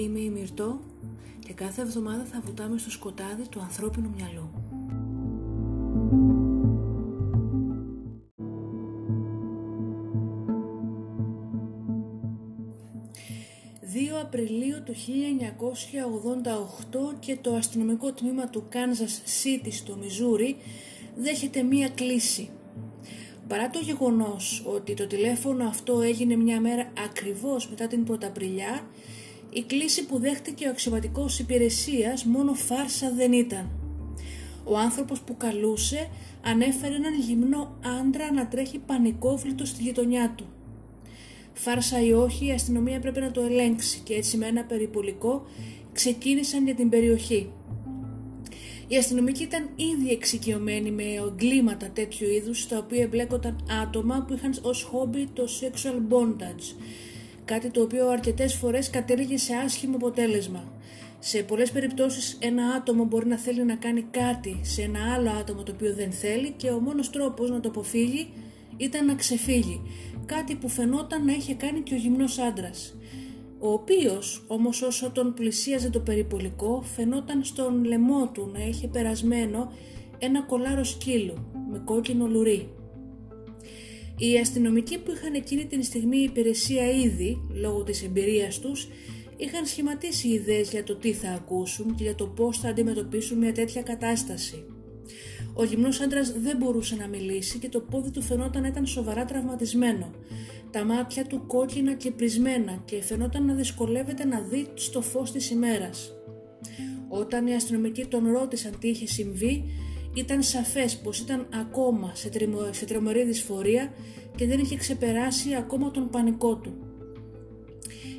[0.00, 0.80] Είμαι η Μυρτώ
[1.38, 4.50] και κάθε εβδομάδα θα βουτάμε στο σκοτάδι του ανθρώπινου μυαλού.
[13.92, 14.94] 2 Απριλίου του
[17.12, 20.56] 1988 και το αστυνομικό τμήμα του Kansas City στο Μιζούρι
[21.16, 22.50] δέχεται μία κλίση.
[23.48, 28.86] Παρά το γεγονός ότι το τηλέφωνο αυτό έγινε μια μέρα ακριβώς μετά την Πρωταπριλιά,
[29.52, 33.70] η κλίση που δέχτηκε ο αξιωματικός υπηρεσίας μόνο φάρσα δεν ήταν.
[34.64, 36.08] Ο άνθρωπος που καλούσε
[36.44, 40.46] ανέφερε έναν γυμνό άντρα να τρέχει πανικόβλητο στη γειτονιά του.
[41.52, 45.46] Φάρσα ή όχι, η αστυνομία πρέπει να το ελέγξει και έτσι με ένα περιπολικό
[45.92, 47.52] ξεκίνησαν για την περιοχή.
[48.88, 54.54] Οι αστυνομικοί ήταν ήδη εξοικειωμένοι με εγκλήματα τέτοιου είδους στα οποία εμπλέκονταν άτομα που είχαν
[54.62, 56.74] ως χόμπι το sexual bondage
[57.50, 60.72] κάτι το οποίο αρκετές φορές κατέληγε σε άσχημο αποτέλεσμα.
[61.18, 65.62] Σε πολλές περιπτώσεις ένα άτομο μπορεί να θέλει να κάνει κάτι σε ένα άλλο άτομο
[65.62, 68.28] το οποίο δεν θέλει και ο μόνος τρόπος να το αποφύγει
[68.76, 69.80] ήταν να ξεφύγει,
[70.26, 72.94] κάτι που φαινόταν να είχε κάνει και ο γυμνός άντρας.
[73.58, 79.72] ο οποίος όμως όσο τον πλησίαζε το περιπολικό φαινόταν στον λαιμό του να είχε περασμένο
[80.18, 81.34] ένα κολάρο σκύλου
[81.70, 82.68] με κόκκινο λουρί.
[84.22, 88.88] Οι αστυνομικοί που είχαν εκείνη την στιγμή υπηρεσία ήδη, λόγω της εμπειρίας τους,
[89.36, 93.52] είχαν σχηματίσει ιδέες για το τι θα ακούσουν και για το πώς θα αντιμετωπίσουν μια
[93.52, 94.64] τέτοια κατάσταση.
[95.54, 99.24] Ο γυμνός άντρας δεν μπορούσε να μιλήσει και το πόδι του φαινόταν να ήταν σοβαρά
[99.24, 100.10] τραυματισμένο.
[100.70, 105.50] Τα μάτια του κόκκινα και πρισμένα και φαινόταν να δυσκολεύεται να δει στο φως της
[105.50, 106.12] ημέρας.
[107.08, 109.64] Όταν οι αστυνομικοί τον ρώτησαν τι είχε συμβεί,
[110.14, 113.92] ήταν σαφές πως ήταν ακόμα σε, τριμω, σε τρομερή δυσφορία
[114.36, 116.74] και δεν είχε ξεπεράσει ακόμα τον πανικό του.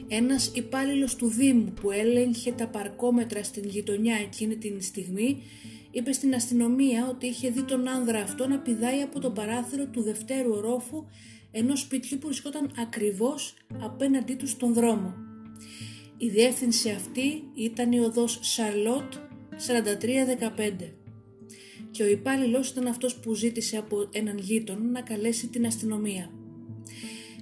[0.07, 5.41] Ένας υπάλληλος του Δήμου που έλεγχε τα παρκόμετρα στην γειτονιά εκείνη την στιγμή
[5.91, 10.01] είπε στην αστυνομία ότι είχε δει τον άνδρα αυτό να πηδάει από το παράθυρο του
[10.01, 11.05] δευτέρου ορόφου
[11.51, 15.13] ενός σπιτιού που βρισκόταν ακριβώς απέναντί του στον δρόμο.
[16.17, 19.13] Η διεύθυνση αυτή ήταν η οδός Σαρλότ
[19.53, 21.00] 4315
[21.91, 26.31] και ο υπάλληλος ήταν αυτός που ζήτησε από έναν γείτονο να καλέσει την αστυνομία.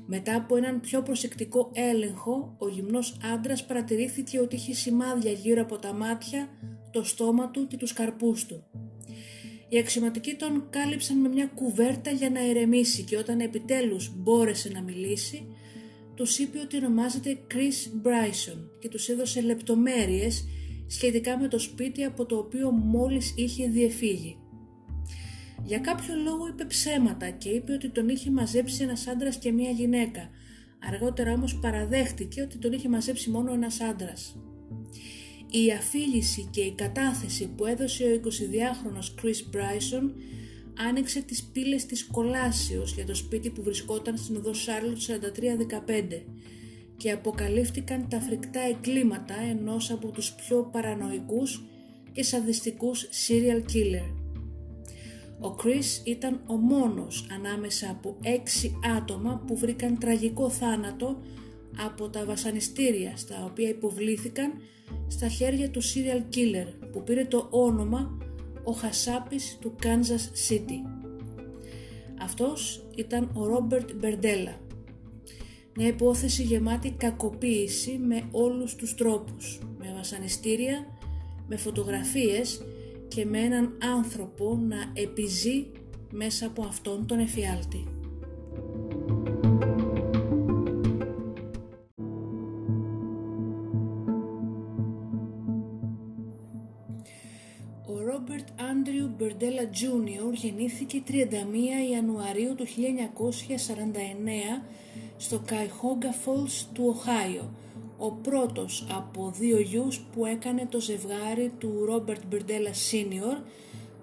[0.05, 5.77] Μετά από έναν πιο προσεκτικό έλεγχο, ο γυμνός άντρας παρατηρήθηκε ότι είχε σημάδια γύρω από
[5.77, 6.49] τα μάτια,
[6.91, 8.63] το στόμα του και τους καρπούς του.
[9.69, 14.81] Οι αξιωματικοί τον κάλυψαν με μια κουβέρτα για να ηρεμήσει και όταν επιτέλους μπόρεσε να
[14.81, 15.47] μιλήσει,
[16.15, 20.45] τους είπε ότι ονομάζεται Chris Bryson και τους έδωσε λεπτομέρειες
[20.89, 24.37] σχετικά με το σπίτι από το οποίο μόλις είχε διεφύγει.
[25.65, 29.69] Για κάποιο λόγο είπε ψέματα και είπε ότι τον είχε μαζέψει ένας άντρας και μία
[29.69, 30.29] γυναίκα.
[30.79, 34.35] Αργότερα όμως παραδέχτηκε ότι τον είχε μαζέψει μόνο ένας άντρας.
[35.51, 40.11] Η αφήληση και η κατάθεση που έδωσε ο 22χρονος Chris Bryson
[40.87, 46.21] άνοιξε τις πύλες της κολάσεως για το σπίτι που βρισκόταν στην οδό Σάρλοτ 4315
[46.99, 51.63] και αποκαλύφθηκαν τα φρικτά εγκλήματα ενός από τους πιο παρανοϊκούς
[52.11, 54.13] και σαδιστικούς serial killer.
[55.41, 61.21] Ο Chris ήταν ο μόνος ανάμεσα από έξι άτομα που βρήκαν τραγικό θάνατο
[61.85, 64.53] από τα βασανιστήρια στα οποία υποβλήθηκαν
[65.07, 68.17] στα χέρια του serial killer που πήρε το όνομα
[68.63, 70.79] ο Χασάπης του Kansas City.
[72.21, 74.68] Αυτός ήταν ο Ρόμπερτ Μπερντέλα.
[75.81, 80.85] Μια υπόθεση γεμάτη κακοποίηση με όλους τους τρόπους, με βασανιστήρια,
[81.47, 82.61] με φωτογραφίες
[83.07, 85.71] και με έναν άνθρωπο να επιζεί
[86.11, 87.87] μέσα από αυτόν τον εφιάλτη.
[97.87, 101.13] Ο Ρόμπερτ Άντριου Μπερντέλα Τζούνιορ γεννήθηκε 31
[101.91, 102.69] Ιανουαρίου του 1949
[105.21, 107.49] στο Καϊχόγκα Falls του Οχάιο
[107.97, 113.37] ο πρώτος από δύο γιους που έκανε το ζευγάρι του Ρόμπερτ Μπερντέλα Σίνιορ,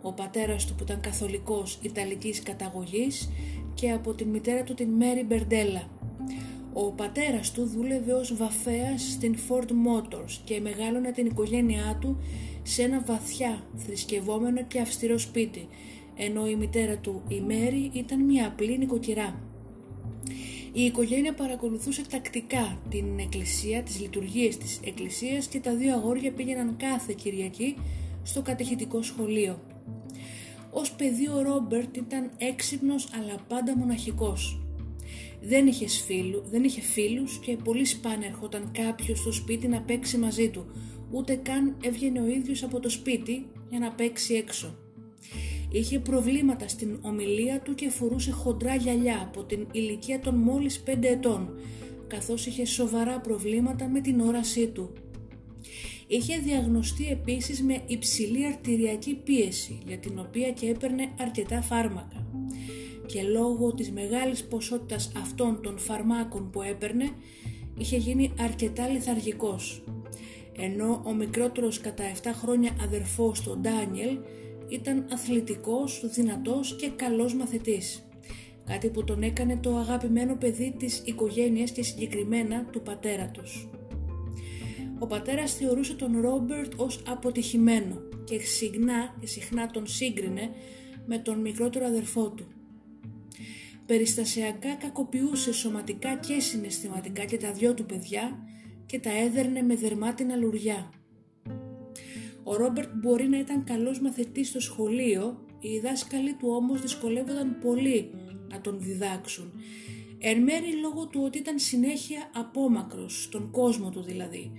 [0.03, 3.31] ο πατέρας του που ήταν καθολικός Ιταλικής καταγωγής
[3.75, 5.89] και από τη μητέρα του την Μέρι Μπερντέλα.
[6.73, 12.19] Ο πατέρας του δούλευε ως βαφέας στην Ford Motors και μεγάλωνε την οικογένειά του
[12.63, 15.69] σε ένα βαθιά θρησκευόμενο και αυστηρό σπίτι,
[16.17, 19.46] ενώ η μητέρα του η Μέρη ήταν μια απλή νοικοκυρά.
[20.77, 26.77] Η οικογένεια παρακολουθούσε τακτικά την εκκλησία, τις λειτουργίες της εκκλησίας και τα δύο αγόρια πήγαιναν
[26.77, 27.77] κάθε Κυριακή
[28.23, 29.61] στο κατεχητικό σχολείο.
[30.71, 34.61] Ως παιδί ο Ρόμπερτ ήταν έξυπνος αλλά πάντα μοναχικός.
[35.43, 40.19] Δεν είχε, φίλου, δεν είχε φίλους και πολύ σπάνια ερχόταν κάποιος στο σπίτι να παίξει
[40.19, 40.67] μαζί του,
[41.11, 44.86] ούτε καν έβγαινε ο ίδιος από το σπίτι για να παίξει έξω.
[45.77, 51.03] Είχε προβλήματα στην ομιλία του και φορούσε χοντρά γυαλιά από την ηλικία των μόλις 5
[51.03, 51.59] ετών,
[52.07, 54.93] καθώς είχε σοβαρά προβλήματα με την όρασή του.
[56.07, 62.27] Είχε διαγνωστεί επίσης με υψηλή αρτηριακή πίεση, για την οποία και έπαιρνε αρκετά φάρμακα.
[63.07, 67.11] Και λόγω της μεγάλης ποσότητας αυτών των φαρμάκων που έπαιρνε,
[67.79, 69.85] είχε γίνει αρκετά λιθαργικός.
[70.59, 74.19] Ενώ ο μικρότερος κατά 7 χρόνια αδερφός του Ντάνιελ
[74.69, 78.09] ήταν αθλητικός, δυνατός και καλός μαθητής.
[78.65, 83.69] Κάτι που τον έκανε το αγαπημένο παιδί της οικογένειας και συγκεκριμένα του πατέρα τους.
[84.99, 90.51] Ο πατέρας θεωρούσε τον Ρόμπερτ ως αποτυχημένο και συχνά, και συχνά τον σύγκρινε
[91.07, 92.47] με τον μικρότερο αδερφό του.
[93.87, 98.39] Περιστασιακά κακοποιούσε σωματικά και συναισθηματικά και τα δυο του παιδιά
[98.87, 100.91] και τα έδερνε με δερμάτινα λουριά.
[102.49, 108.11] Ο Ρόμπερτ μπορεί να ήταν καλός μαθητής στο σχολείο, οι δάσκαλοι του όμως δυσκολεύονταν πολύ
[108.49, 109.53] να τον διδάξουν.
[110.19, 114.53] Εν μέρει λόγω του ότι ήταν συνέχεια απόμακρος, στον κόσμο του δηλαδή,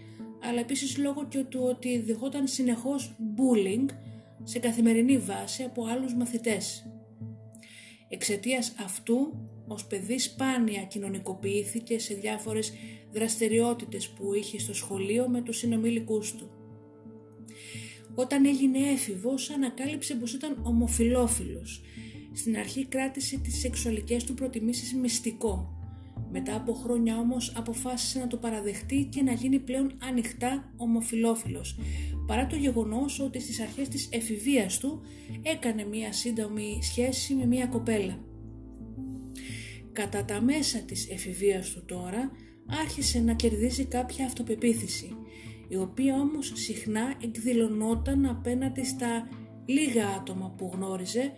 [0.43, 3.85] αλλά επίσης λόγω και του ότι δεχόταν συνεχώς bullying
[4.43, 6.91] σε καθημερινή βάση από άλλους μαθητές.
[8.09, 9.33] Εξαιτίας αυτού,
[9.67, 12.73] ως παιδί σπάνια κοινωνικοποιήθηκε σε διάφορες
[13.11, 16.56] δραστηριότητες που είχε στο σχολείο με τους συνομιλικούς του.
[18.19, 21.81] Όταν έγινε έφηβος ανακάλυψε πως ήταν ομοφιλόφιλος.
[22.33, 25.71] Στην αρχή κράτησε τις σεξουαλικές του προτιμήσεις μυστικό.
[26.31, 31.79] Μετά από χρόνια όμως αποφάσισε να το παραδεχτεί και να γίνει πλέον ανοιχτά ομοφιλόφιλος,
[32.27, 35.01] παρά το γεγονός ότι στις αρχές της εφηβείας του
[35.41, 38.19] έκανε μία σύντομη σχέση με μία κοπέλα.
[39.91, 42.31] Κατά τα μέσα της εφηβείας του τώρα
[42.81, 45.17] άρχισε να κερδίζει κάποια αυτοπεποίθηση
[45.67, 49.29] η οποία όμως συχνά εκδηλωνόταν απέναντι στα
[49.65, 51.31] λίγα άτομα που γνώριζε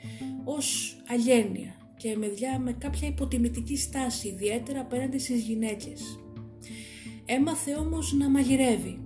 [0.43, 6.19] ως αγένεια και με, διά, με κάποια υποτιμητική στάση ιδιαίτερα απέναντι στις γυναίκες.
[7.25, 8.99] Έμαθε όμως να μαγειρεύει,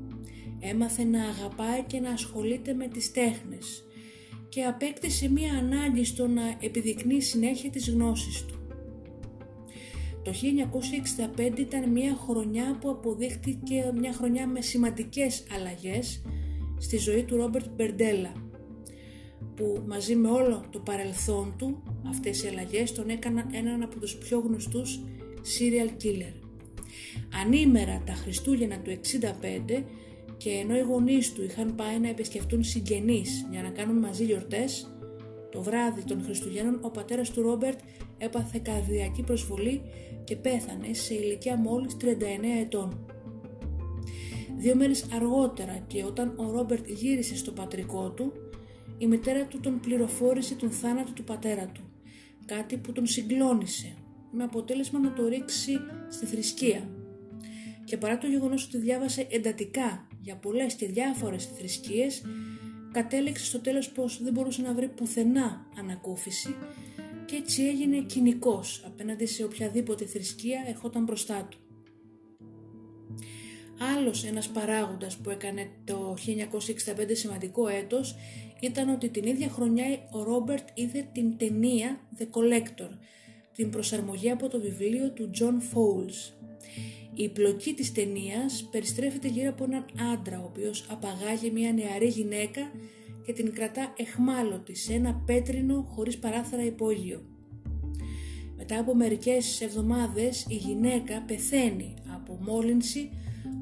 [0.59, 3.83] έμαθε να αγαπάει και να ασχολείται με τις τέχνες
[4.49, 8.52] και απέκτησε μία ανάγκη στο να επιδεικνύει συνέχεια τις γνώσεις του.
[10.23, 10.31] Το
[11.35, 16.21] 1965 ήταν μια χρονιά που αποδείχτηκε μια χρονιά με σημαντικές αλλαγές
[16.77, 18.31] στη ζωή του Ρόμπερτ Μπερντέλα
[19.55, 24.15] που μαζί με όλο το παρελθόν του αυτές οι αλλαγές τον έκαναν έναν από τους
[24.15, 24.99] πιο γνωστούς
[25.43, 26.33] serial killer.
[27.41, 29.83] Ανήμερα τα Χριστούγεννα του 65
[30.37, 34.93] και ενώ οι γονείς του είχαν πάει να επισκεφτούν συγγενείς για να κάνουν μαζί γιορτές
[35.51, 37.79] το βράδυ των Χριστουγέννων ο πατέρας του Ρόμπερτ
[38.17, 39.81] έπαθε καρδιακή προσβολή
[40.23, 42.05] και πέθανε σε ηλικία μόλις 39
[42.61, 43.05] ετών.
[44.57, 48.33] Δύο μέρες αργότερα και όταν ο Ρόμπερτ γύρισε στο πατρικό του,
[48.97, 51.81] η μητέρα του τον πληροφόρησε τον θάνατο του πατέρα του,
[52.45, 53.93] κάτι που τον συγκλώνησε,
[54.31, 55.71] με αποτέλεσμα να το ρίξει
[56.09, 56.89] στη θρησκεία.
[57.85, 62.21] Και παρά το γεγονός ότι διάβασε εντατικά για πολλές και διάφορες θρησκείες,
[62.91, 66.55] κατέληξε στο τέλος πως δεν μπορούσε να βρει πουθενά ανακούφιση
[67.33, 71.57] και έτσι έγινε κοινικός απέναντι σε οποιαδήποτε θρησκεία ερχόταν μπροστά του.
[73.97, 78.15] Άλλος ένας παράγοντας που έκανε το 1965 σημαντικό έτος
[78.59, 82.89] ήταν ότι την ίδια χρονιά ο Ρόμπερτ είδε την ταινία The Collector,
[83.55, 86.33] την προσαρμογή από το βιβλίο του John Fowles.
[87.13, 92.71] Η πλοκή της ταινίας περιστρέφεται γύρω από έναν άντρα ο οποίος απαγάγει μια νεαρή γυναίκα
[93.25, 97.21] και την κρατά εχμάλωτη σε ένα πέτρινο χωρίς παράθυρα υπόγειο.
[98.57, 103.09] Μετά από μερικές εβδομάδες η γυναίκα πεθαίνει από μόλυνση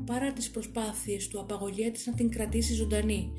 [0.06, 3.32] παρά τις προσπάθειες του απαγωγέτης να την κρατήσει ζωντανή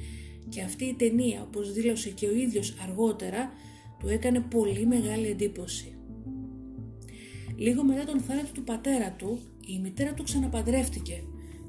[0.48, 3.52] και αυτή η ταινία όπως δήλωσε και ο ίδιος αργότερα
[3.98, 5.96] του έκανε πολύ μεγάλη εντύπωση.
[7.56, 11.22] Λίγο μετά τον θάνατο του πατέρα του η μητέρα του ξαναπαντρεύτηκε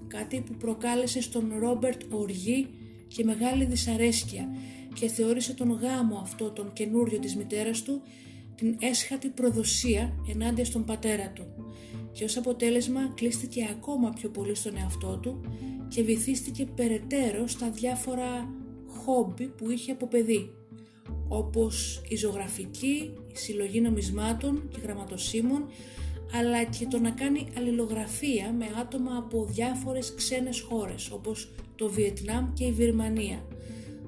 [0.08, 2.68] κάτι που προκάλεσε στον Ρόμπερτ οργή
[3.16, 4.50] και μεγάλη δυσαρέσκεια
[4.94, 8.02] και θεώρησε τον γάμο αυτό τον καινούριο της μητέρας του
[8.56, 11.46] την έσχατη προδοσία ενάντια στον πατέρα του
[12.12, 15.42] και ως αποτέλεσμα κλείστηκε ακόμα πιο πολύ στον εαυτό του
[15.88, 18.50] και βυθίστηκε περαιτέρω στα διάφορα
[18.88, 20.50] χόμπι που είχε από παιδί
[21.28, 25.66] όπως η ζωγραφική, η συλλογή νομισμάτων και γραμματοσύμων
[26.36, 32.54] αλλά και το να κάνει αλληλογραφία με άτομα από διάφορες ξένες χώρες όπως το Βιετνάμ
[32.54, 33.46] και η Βιρμανία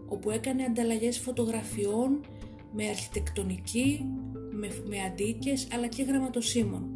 [0.08, 2.26] όπου έκανε ανταλλαγές φωτογραφιών
[2.74, 4.06] με αρχιτεκτονική,
[4.52, 6.90] με, με αντίκες αλλά και γραμματοσύμων.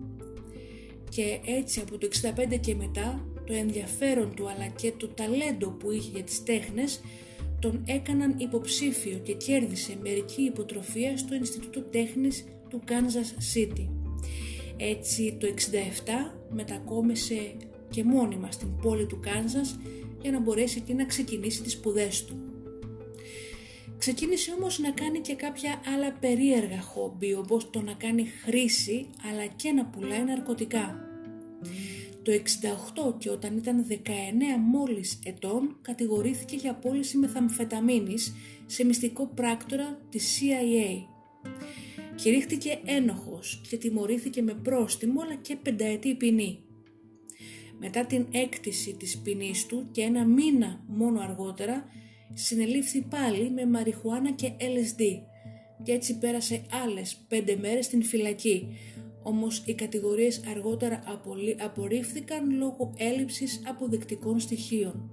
[1.10, 2.08] Και έτσι από το
[2.54, 7.02] 65 και μετά το ενδιαφέρον του αλλά και το ταλέντο που είχε για τις τέχνες
[7.60, 13.88] τον έκαναν υποψήφιο και κέρδισε μερική υποτροφία στο Ινστιτούτο Τέχνης του Kansas City.
[14.78, 15.54] Έτσι το 67
[16.50, 17.56] μετακόμισε
[17.90, 19.80] και μόνιμα στην πόλη του Κάνζας
[20.22, 22.50] για να μπορέσει εκεί να ξεκινήσει τις σπουδές του.
[23.98, 29.46] Ξεκίνησε όμως να κάνει και κάποια άλλα περίεργα χόμπι όπως το να κάνει χρήση αλλά
[29.46, 31.04] και να πουλάει ναρκωτικά.
[32.24, 33.94] Το 68 και όταν ήταν 19
[34.60, 38.34] μόλις ετών κατηγορήθηκε για πώληση μεθαμφεταμίνης
[38.66, 41.08] σε μυστικό πράκτορα της CIA.
[42.16, 46.64] Κηρύχθηκε ένοχος και τιμωρήθηκε με πρόστιμο αλλά και πενταετή ποινή.
[47.80, 51.86] Μετά την έκτηση της ποινής του και ένα μήνα μόνο αργότερα
[52.34, 55.02] συνελήφθη πάλι με μαριχουάνα και LSD
[55.84, 58.68] και έτσι πέρασε άλλες πέντε μέρες στην φυλακή
[59.24, 61.04] όμως οι κατηγορίες αργότερα
[61.60, 65.12] απορρίφθηκαν λόγω έλλειψης αποδεκτικών στοιχείων.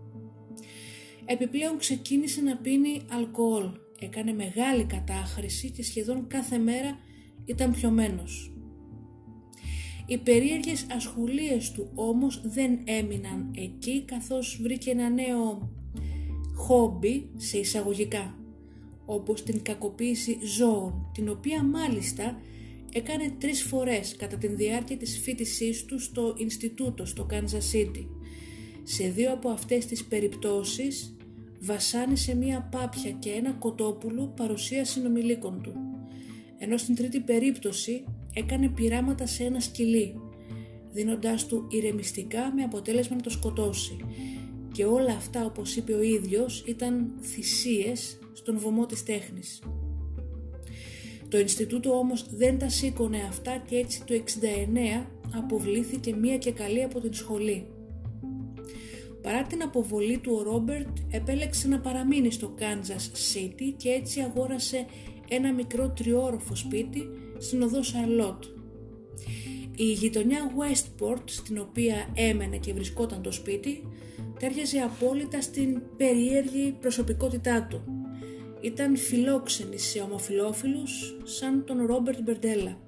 [1.24, 3.70] Επιπλέον ξεκίνησε να πίνει αλκοόλ,
[4.00, 6.98] έκανε μεγάλη κατάχρηση και σχεδόν κάθε μέρα
[7.44, 8.55] ήταν πιωμένος.
[10.06, 15.70] Οι περίεργες ασχολίες του όμως δεν έμειναν εκεί καθώς βρήκε ένα νέο
[16.54, 18.34] χόμπι σε εισαγωγικά
[19.06, 22.40] όπως την κακοποίηση ζώων την οποία μάλιστα
[22.92, 28.06] έκανε τρεις φορές κατά την διάρκεια της φίτησής του στο Ινστιτούτο στο Kansas City.
[28.82, 31.16] Σε δύο από αυτές τις περιπτώσεις
[31.60, 35.72] βασάνισε μία πάπια και ένα κοτόπουλο παρουσία συνομιλίκων του.
[36.58, 38.04] Ενώ στην τρίτη περίπτωση
[38.36, 40.20] έκανε πειράματα σε ένα σκυλί,
[40.92, 43.96] δίνοντάς του ηρεμιστικά με αποτέλεσμα να το σκοτώσει.
[44.72, 49.62] Και όλα αυτά όπως είπε ο ίδιος ήταν θυσίες στον βωμό της τέχνης.
[51.28, 56.82] Το Ινστιτούτο όμως δεν τα σήκωνε αυτά και έτσι το 69 αποβλήθηκε μία και καλή
[56.82, 57.66] από την σχολή.
[59.22, 64.86] Παρά την αποβολή του ο Ρόμπερτ επέλεξε να παραμείνει στο Kansas City και έτσι αγόρασε
[65.28, 68.44] ένα μικρό τριόροφο σπίτι στην οδό Σαρλότ.
[69.76, 73.82] Η γειτονιά Westport στην οποία έμενε και βρισκόταν το σπίτι
[74.38, 77.96] τέριαζε απόλυτα στην περίεργη προσωπικότητά του
[78.60, 82.78] ήταν φιλόξενη σε ομοφιλόφιλους σαν τον Ρόμπερτ Μπερντέλα.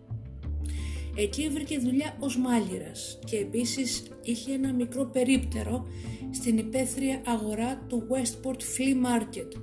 [1.16, 5.86] Εκεί βρήκε δουλειά ως μάγειρας και επίσης είχε ένα μικρό περίπτερο
[6.30, 9.60] στην υπαίθρια αγορά του Westport Flea Market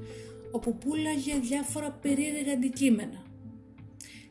[0.51, 3.25] όπου πουλάγε διάφορα περίεργα αντικείμενα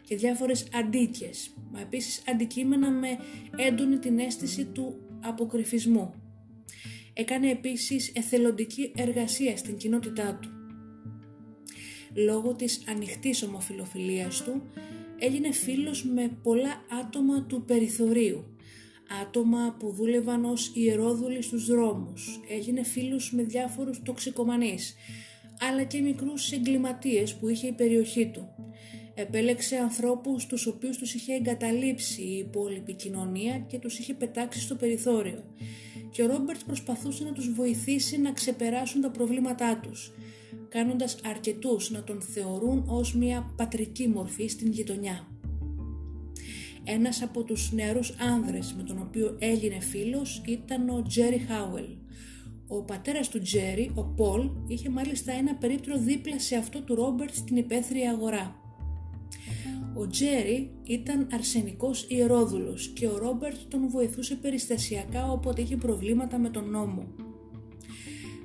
[0.04, 3.08] και διάφορες αντίκες, μα επίσης αντικείμενα με
[3.56, 6.14] έντονη την αίσθηση του αποκρυφισμού.
[7.12, 10.48] Έκανε επίσης εθελοντική εργασία στην κοινότητά του.
[12.14, 14.62] Λόγω της ανοιχτής ομοφιλοφιλίας του
[15.18, 18.44] έγινε φίλος με πολλά άτομα του περιθωρίου.
[19.22, 22.40] Άτομα που δούλευαν ως ιερόδουλοι στους δρόμους.
[22.48, 24.94] Έγινε φίλος με διάφορους τοξικομανείς
[25.60, 28.48] αλλά και μικρούς εγκληματίες που είχε η περιοχή του
[29.14, 34.74] επέλεξε ανθρώπους τους οποίους τους είχε εγκαταλείψει η υπόλοιπη κοινωνία και τους είχε πετάξει στο
[34.74, 35.44] περιθώριο
[36.10, 40.12] και ο Ρόμπερτ προσπαθούσε να τους βοηθήσει να ξεπεράσουν τα προβλήματά τους
[40.68, 45.28] κάνοντας αρκετούς να τον θεωρούν ως μια πατρική μορφή στην γειτονιά.
[46.84, 51.86] Ένας από τους νεαρούς άνδρες με τον οποίο έγινε φίλος ήταν ο Τζέρι Χάουελ.
[52.66, 57.34] Ο πατέρας του Τζέρι, ο Πολ, είχε μάλιστα ένα περίπτωρο δίπλα σε αυτό του Ρόμπερτ
[57.34, 58.63] στην υπαίθρια αγορά.
[59.96, 66.48] Ο Τζέρι ήταν αρσενικός ιερόδουλος και ο Ρόμπερτ τον βοηθούσε περιστασιακά όποτε είχε προβλήματα με
[66.48, 67.06] τον νόμο.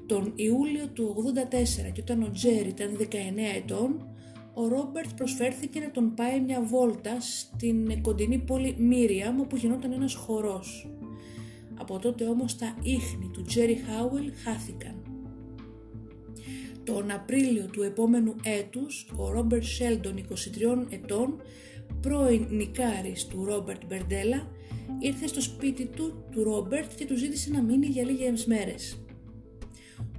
[0.05, 1.15] Τον Ιούλιο του
[1.87, 3.05] 84 και όταν ο Τζέρι ήταν 19
[3.55, 4.07] ετών,
[4.53, 10.13] ο Ρόμπερτ προσφέρθηκε να τον πάει μια βόλτα στην κοντινή πόλη Μίριαμ όπου γινόταν ένας
[10.13, 10.87] χορός.
[11.79, 14.98] Από τότε όμως τα ίχνη του Τζέρι Χάουελ χάθηκαν.
[16.93, 21.41] Τον Απρίλιο του επόμενου έτους, ο Ρόμπερτ Σέλντον 23 ετών,
[22.01, 24.47] πρώην νικάρης του Ρόμπερτ Μπερντέλα,
[24.99, 29.03] ήρθε στο σπίτι του, του Ρόμπερτ και του ζήτησε να μείνει για λίγες μέρες.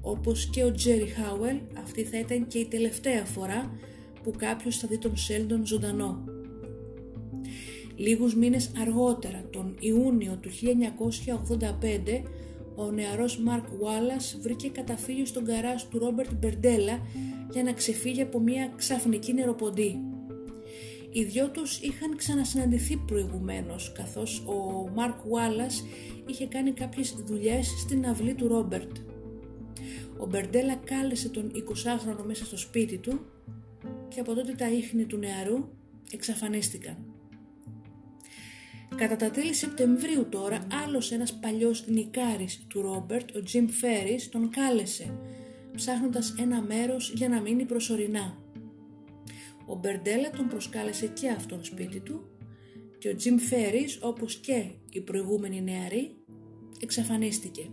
[0.00, 3.78] Όπως και ο Τζέρι Χάουελ, αυτή θα ήταν και η τελευταία φορά
[4.22, 6.24] που κάποιος θα δει τον Σέλντον ζωντανό.
[7.96, 12.22] Λίγους μήνες αργότερα, τον Ιούνιο του 1985,
[12.80, 17.00] ο νεαρός Μαρκ Wallace βρήκε καταφύγιο στον καράζ του Ρόμπερτ Μπερντέλα
[17.50, 20.00] για να ξεφύγει από μια ξαφνική νεροποντή.
[21.10, 25.84] Οι δυο τους είχαν ξανασυναντηθεί προηγουμένως, καθώς ο Μαρκ Wallace
[26.26, 28.96] είχε κάνει κάποιες δουλειές στην αυλή του Ρόμπερτ.
[30.18, 33.20] Ο Μπερντέλα κάλεσε τον 20χρονο μέσα στο σπίτι του
[34.08, 35.68] και από τότε τα ίχνη του νεαρού
[36.12, 37.09] εξαφανίστηκαν.
[38.96, 44.50] Κατά τα τέλη Σεπτεμβρίου τώρα, άλλος ένας παλιός νικάρης του Ρόμπερτ, ο Τζιμ Φέρις, τον
[44.50, 45.18] κάλεσε,
[45.74, 48.38] ψάχνοντας ένα μέρος για να μείνει προσωρινά.
[49.66, 52.30] Ο Μπερντέλα τον προσκάλεσε και αυτόν σπίτι του
[52.98, 56.16] και ο Τζιμ Φέρις, όπως και οι προηγούμενοι νεαροί,
[56.82, 57.70] εξαφανίστηκε.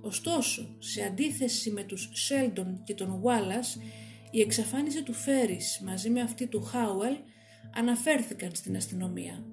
[0.00, 3.80] Ωστόσο, σε αντίθεση με τους Σέλντον και τον Wallace,
[4.30, 7.16] η εξαφάνιση του Φέρις μαζί με αυτή του Χάουελ
[7.74, 9.44] αναφέρθηκαν στην αστυνομία.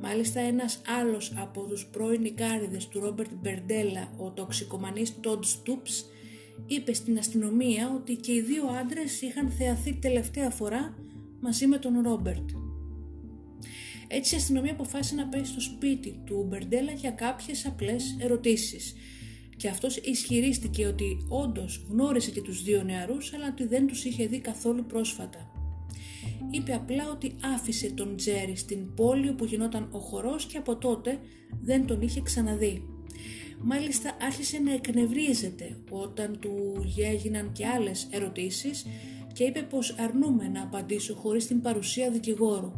[0.00, 6.06] Μάλιστα ένας άλλος από τους πρώην οικάριδες του Ρόμπερτ Μπερντέλα, ο τοξικομανής Τόντ Στούπς,
[6.66, 10.94] είπε στην αστυνομία ότι και οι δύο άντρες είχαν θεαθεί τελευταία φορά
[11.40, 12.50] μαζί με τον Ρόμπερτ.
[14.08, 18.94] Έτσι η αστυνομία αποφάσισε να πάει στο σπίτι του Μπερντέλα για κάποιες απλές ερωτήσεις
[19.56, 24.26] και αυτός ισχυρίστηκε ότι όντως γνώρισε και τους δύο νεαρούς αλλά ότι δεν τους είχε
[24.26, 25.55] δει καθόλου πρόσφατα.
[26.50, 31.18] Είπε απλά ότι άφησε τον Τζέρι στην πόλη όπου γινόταν ο χορός και από τότε
[31.62, 32.82] δεν τον είχε ξαναδεί.
[33.60, 38.86] Μάλιστα άρχισε να εκνευρίζεται όταν του έγιναν και άλλες ερωτήσεις
[39.32, 42.72] και είπε πως αρνούμε να απαντήσω χωρίς την παρουσία δικηγόρου.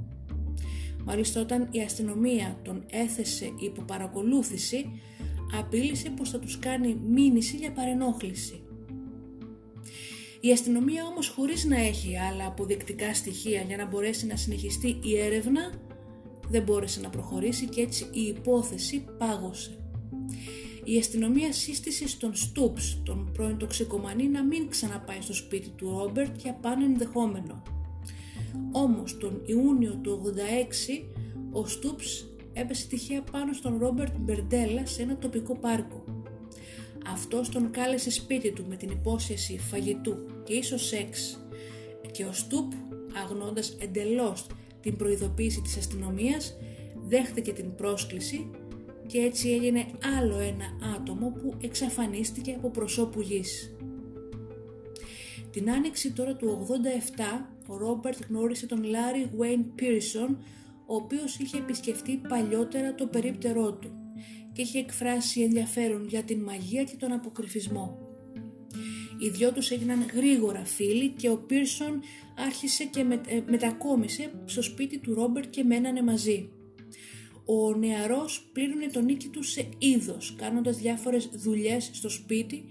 [1.04, 5.00] Μάλιστα όταν η αστυνομία τον έθεσε υπό παρακολούθηση
[5.58, 8.67] απείλησε πως θα τους κάνει μήνυση για παρενόχληση.
[10.40, 15.18] Η αστυνομία όμως χωρίς να έχει άλλα αποδεικτικά στοιχεία για να μπορέσει να συνεχιστεί η
[15.18, 15.72] έρευνα
[16.48, 19.78] δεν μπόρεσε να προχωρήσει και έτσι η υπόθεση πάγωσε.
[20.84, 26.40] Η αστυνομία σύστησε στον Στούπς, τον πρώην τοξικομανή, να μην ξαναπάει στο σπίτι του Ρόμπερτ
[26.40, 27.62] για πάνω ενδεχόμενο.
[28.72, 31.04] Όμως τον Ιούνιο του 86
[31.52, 36.04] ο Στούπς έπεσε τυχαία πάνω στον Ρόμπερτ Μπερντέλα σε ένα τοπικό πάρκο.
[37.06, 41.38] Αυτός τον κάλεσε σπίτι του με την υπόσχεση φαγητού και ίσως σεξ
[42.10, 42.72] και ο Στούπ,
[43.24, 44.46] αγνώντας εντελώς
[44.80, 46.56] την προειδοποίηση της αστυνομίας,
[47.08, 48.50] δέχτηκε την πρόσκληση
[49.06, 49.86] και έτσι έγινε
[50.18, 53.76] άλλο ένα άτομο που εξαφανίστηκε από προσώπου γης.
[55.50, 60.38] Την άνοιξη τώρα του 87, ο Ρόμπερτ γνώρισε τον Λάρι Βέιν Πίρσον,
[60.86, 63.90] ο οποίος είχε επισκεφτεί παλιότερα το περίπτερό του
[64.58, 67.98] και είχε εκφράσει ενδιαφέρον για την μαγεία και τον αποκρυφισμό.
[69.18, 72.00] Οι δυο τους έγιναν γρήγορα φίλοι και ο Πίρσον
[72.46, 76.50] άρχισε και με, ε, μετακόμισε στο σπίτι του Ρόμπερτ και μένανε μαζί.
[77.44, 82.64] Ο νεαρός πλήρωνε τον νίκη του σε είδος, κάνοντας διάφορες δουλειές στο σπίτι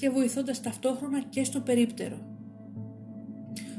[0.00, 2.38] και βοηθώντας ταυτόχρονα και στο περίπτερο.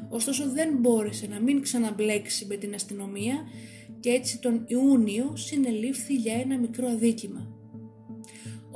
[0.10, 3.36] Ωστόσο δεν μπόρεσε να μην ξαναμπλέξει με την αστυνομία
[3.99, 7.55] και έτσι τον Ιούνιο συνελήφθη για ένα μικρό αδίκημα.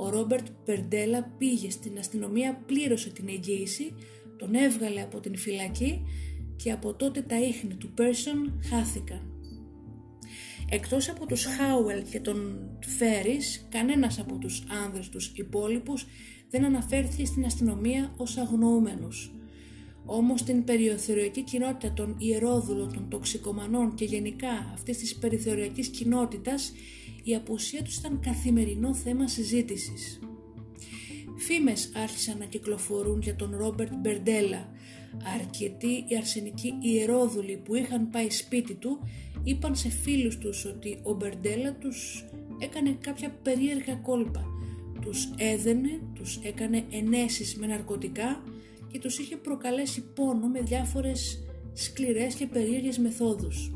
[0.02, 3.94] Ο Ρόμπερτ Περντέλα πήγε στην αστυνομία, πλήρωσε την εγγύηση,
[4.36, 6.02] τον έβγαλε από την φυλακή
[6.56, 9.30] και από τότε τα ίχνη του Πέρσον χάθηκαν.
[10.70, 16.06] Εκτός από τους Χάουελ και τον Φέρις, κανένας από τους άνδρες τους υπόλοιπους
[16.50, 19.34] δεν αναφέρθηκε στην αστυνομία ως αγνοούμενους.
[20.12, 26.72] Όμως την περιοθεωριακή κοινότητα των ιερόδουλων, των τοξικομανών και γενικά αυτής της περιθωριακής κοινότητας
[27.22, 30.20] η απουσία τους ήταν καθημερινό θέμα συζήτησης.
[31.36, 34.68] Φήμες άρχισαν να κυκλοφορούν για τον Ρόμπερτ Μπερντέλα.
[35.40, 38.98] Αρκετοί οι αρσενικοί ιερόδουλοι που είχαν πάει σπίτι του
[39.42, 42.24] είπαν σε φίλους τους ότι ο Μπερντέλα τους
[42.58, 44.44] έκανε κάποια περίεργα κόλπα.
[45.00, 48.42] Τους έδαινε, τους έκανε ενέσεις με ναρκωτικά
[48.92, 53.72] και τους είχε προκαλέσει πόνο με διάφορες σκληρές και περίεργες μεθόδους.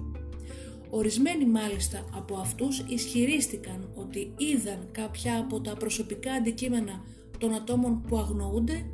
[0.90, 7.04] Ορισμένοι μάλιστα από αυτούς ισχυρίστηκαν ότι είδαν κάποια από τα προσωπικά αντικείμενα
[7.38, 8.88] των ατόμων που αγνοούνται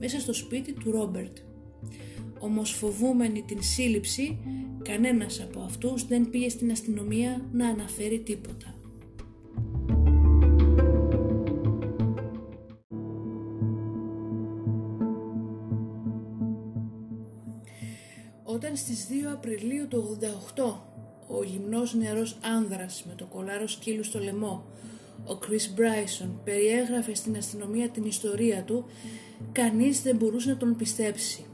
[0.00, 1.36] μέσα στο σπίτι του Ρόμπερτ.
[2.38, 4.38] Όμως φοβούμενοι την σύλληψη,
[4.82, 8.75] κανένας από αυτούς δεν πήγε στην αστυνομία να αναφέρει τίποτα.
[18.76, 20.18] Όταν στις 2 Απριλίου του
[20.56, 20.74] 88
[21.28, 24.64] ο γυμνός νεαρός άνδρας με το κολάρο σκύλου στο λαιμό,
[25.24, 28.84] ο Chris Bryson, περιέγραφε στην αστυνομία την ιστορία του,
[29.52, 31.44] κανείς δεν μπορούσε να τον πιστέψει.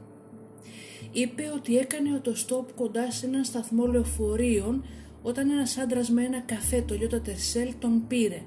[1.13, 4.85] Είπε ότι έκανε οτοστόπ κοντά σε έναν σταθμό λεωφορείων
[5.23, 8.43] όταν ένας άντρας με ένα καφέ Τογιότα Τερσέλ τον πήρε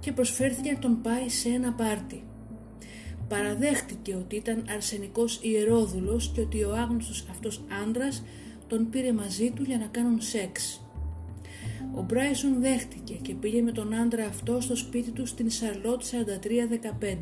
[0.00, 2.22] και προσφέρθηκε να τον πάει σε ένα πάρτι.
[3.28, 8.22] Παραδέχτηκε ότι ήταν αρσενικός ιερόδουλος και ότι ο άγνωστος αυτός άντρας
[8.66, 10.82] τον πήρε μαζί του για να κάνουν σεξ.
[11.94, 16.02] Ο Μπράισον δέχτηκε και πήγε με τον άντρα αυτό στο σπίτι του στην Σαρλότ
[17.02, 17.16] 4315.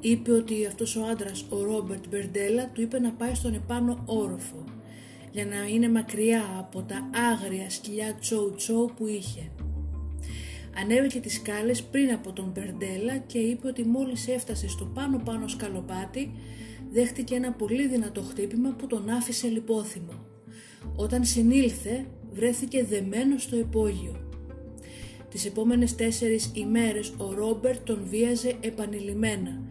[0.00, 4.64] Είπε ότι αυτός ο άντρας, ο Ρόμπερτ Μπερντέλα, του είπε να πάει στον επάνω όροφο
[5.32, 9.50] για να είναι μακριά από τα άγρια σκυλιά τσόου τσόου που είχε.
[10.76, 15.48] Ανέβηκε τις σκάλες πριν από τον Μπερντέλα και είπε ότι μόλις έφτασε στο πάνω πάνω
[15.48, 16.32] σκαλοπάτι
[16.92, 20.24] δέχτηκε ένα πολύ δυνατό χτύπημα που τον άφησε λιπόθυμο.
[20.96, 24.24] Όταν συνήλθε βρέθηκε δεμένο στο υπόγειο.
[25.30, 29.62] Τις επόμενες τέσσερις ημέρες ο Ρόμπερτ τον βίαζε επανειλημμένα.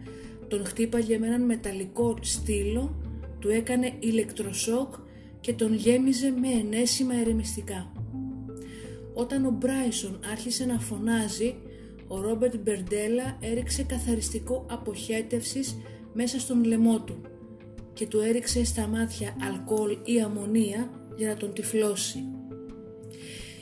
[0.48, 2.94] Τον χτύπαγε με έναν μεταλλικό στήλο,
[3.38, 4.94] του έκανε ηλεκτροσόκ
[5.40, 7.92] και τον γέμιζε με ενέσιμα ερεμιστικά.
[9.14, 11.54] Όταν ο Μπράισον άρχισε να φωνάζει,
[12.08, 15.76] ο Ρόμπερτ Μπερντέλα έριξε καθαριστικό αποχέτευσης
[16.12, 17.20] μέσα στον λαιμό του
[17.92, 22.24] και του έριξε στα μάτια αλκοόλ ή αμμονία για να τον τυφλώσει.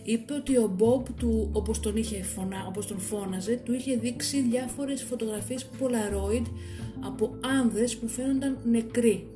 [0.05, 4.41] Είπε ότι ο Μπομπ του, όπως τον, είχε φωνα, όπως τον φώναζε, του είχε δείξει
[4.41, 6.45] διάφορες φωτογραφίες Polaroid
[7.01, 9.27] από άνδρες που φαίνονταν νεκροί.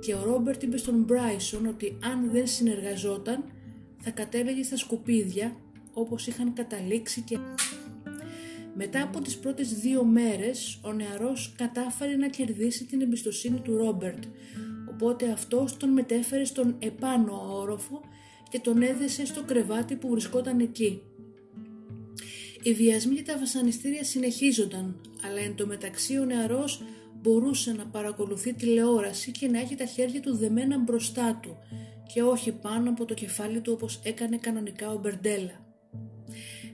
[0.00, 3.44] Και ο Ρόμπερτ είπε στον Μπράισον ότι αν δεν συνεργαζόταν
[4.02, 5.56] θα κατέλεγε στα σκουπίδια
[5.92, 7.38] όπως είχαν καταλήξει και...
[8.74, 14.24] Μετά από τις πρώτες δύο μέρες, ο νεαρός κατάφερε να κερδίσει την εμπιστοσύνη του Ρόμπερτ,
[14.90, 18.00] οπότε αυτός τον μετέφερε στον επάνω όροφο
[18.48, 21.02] και τον έδεσε στο κρεβάτι που βρισκόταν εκεί.
[22.62, 26.82] Οι βιασμοί και τα βασανιστήρια συνεχίζονταν, αλλά εν τω μεταξύ ο νεαρός
[27.22, 31.56] μπορούσε να παρακολουθεί τηλεόραση και να έχει τα χέρια του δεμένα μπροστά του
[32.06, 35.66] και όχι πάνω από το κεφάλι του όπως έκανε κανονικά ο Μπερντέλα.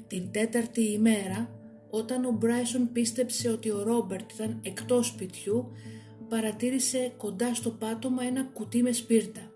[0.07, 1.59] Την τέταρτη ημέρα,
[1.91, 5.73] όταν ο Μπράισον πίστεψε ότι ο Ρόμπερτ ήταν εκτός σπιτιού,
[6.29, 9.53] παρατήρησε κοντά στο πάτωμα ένα κουτί με σπίρτα.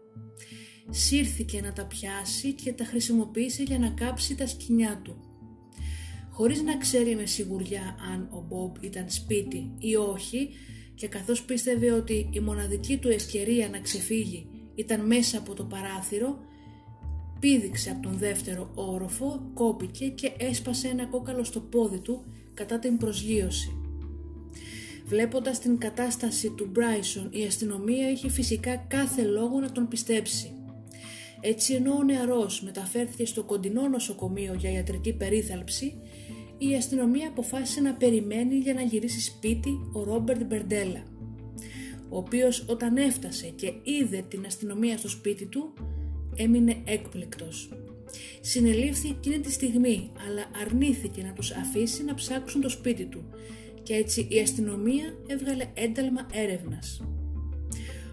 [0.90, 5.16] Σύρθηκε να τα πιάσει και τα χρησιμοποίησε για να κάψει τα σκοινιά του.
[6.30, 10.48] Χωρίς να ξέρει με σιγουριά αν ο Μπομπ ήταν σπίτι ή όχι
[10.94, 16.38] και καθώς πίστευε ότι η μοναδική του ευκαιρία να ξεφύγει ήταν μέσα από το παράθυρο,
[17.40, 22.96] πήδηξε από τον δεύτερο όροφο, κόπηκε και έσπασε ένα κόκαλο στο πόδι του κατά την
[22.96, 23.76] προσγείωση.
[25.06, 30.52] Βλέποντας την κατάσταση του Μπράισον, η αστυνομία είχε φυσικά κάθε λόγο να τον πιστέψει.
[31.40, 35.94] Έτσι ενώ ο νεαρός μεταφέρθηκε στο κοντινό νοσοκομείο για ιατρική περίθαλψη,
[36.58, 41.11] η αστυνομία αποφάσισε να περιμένει για να γυρίσει σπίτι ο Ρόμπερτ Μπερντέλα
[42.12, 45.72] ο οποίος όταν έφτασε και είδε την αστυνομία στο σπίτι του,
[46.34, 47.68] έμεινε έκπληκτος.
[48.40, 53.24] Συνελήφθη εκείνη τη στιγμή, αλλά αρνήθηκε να τους αφήσει να ψάξουν το σπίτι του
[53.82, 57.02] και έτσι η αστυνομία έβγαλε ένταλμα έρευνας.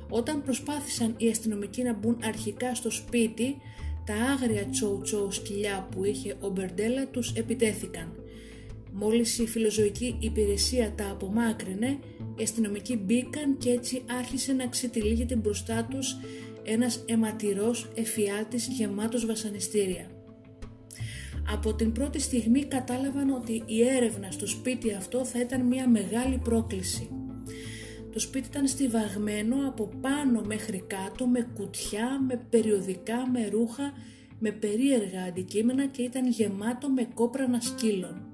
[0.10, 3.56] Όταν προσπάθησαν οι αστυνομικοί να μπουν αρχικά στο σπίτι,
[4.06, 8.19] τα άγρια τσόου τσόου σκυλιά που είχε ο Μπερντέλα τους επιτέθηκαν.
[9.02, 12.00] Μόλις η φιλοζωική υπηρεσία τα απομάκρυνε,
[12.36, 16.18] οι αστυνομικοί μπήκαν και έτσι άρχισε να ξετυλίγεται μπροστά τους
[16.64, 20.06] ένας αιματηρός εφιάλτης γεμάτος βασανιστήρια.
[21.52, 26.38] Από την πρώτη στιγμή κατάλαβαν ότι η έρευνα στο σπίτι αυτό θα ήταν μια μεγάλη
[26.44, 27.10] πρόκληση.
[28.14, 33.94] Το σπίτι ήταν στιβαγμένο από πάνω μέχρι κάτω με κουτιά, με περιοδικά, με ρούχα,
[34.40, 38.29] με περίεργα αντικείμενα και ήταν γεμάτο με κόπρανα σκύλων.